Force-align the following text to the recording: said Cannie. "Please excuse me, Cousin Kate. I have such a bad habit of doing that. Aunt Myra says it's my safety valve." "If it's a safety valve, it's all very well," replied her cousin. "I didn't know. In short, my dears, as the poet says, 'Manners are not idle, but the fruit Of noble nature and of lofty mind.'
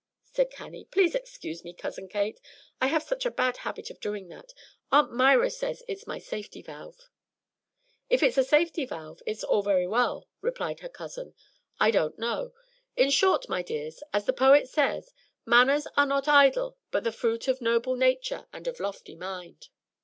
said 0.23 0.49
Cannie. 0.49 0.85
"Please 0.85 1.13
excuse 1.13 1.63
me, 1.63 1.73
Cousin 1.75 2.07
Kate. 2.09 2.41
I 2.81 2.87
have 2.87 3.03
such 3.03 3.23
a 3.23 3.29
bad 3.29 3.57
habit 3.57 3.91
of 3.91 3.99
doing 3.99 4.29
that. 4.29 4.51
Aunt 4.91 5.11
Myra 5.13 5.51
says 5.51 5.83
it's 5.87 6.07
my 6.07 6.17
safety 6.17 6.63
valve." 6.63 7.11
"If 8.09 8.23
it's 8.23 8.39
a 8.39 8.43
safety 8.43 8.83
valve, 8.83 9.21
it's 9.27 9.43
all 9.43 9.61
very 9.61 9.85
well," 9.85 10.27
replied 10.41 10.79
her 10.79 10.89
cousin. 10.89 11.35
"I 11.79 11.91
didn't 11.91 12.17
know. 12.17 12.51
In 12.95 13.11
short, 13.11 13.47
my 13.47 13.61
dears, 13.61 14.01
as 14.11 14.25
the 14.25 14.33
poet 14.33 14.67
says, 14.67 15.13
'Manners 15.45 15.85
are 15.95 16.07
not 16.07 16.27
idle, 16.27 16.79
but 16.89 17.03
the 17.03 17.11
fruit 17.11 17.47
Of 17.47 17.61
noble 17.61 17.95
nature 17.95 18.47
and 18.51 18.65
of 18.67 18.79
lofty 18.79 19.13
mind.' 19.13 19.69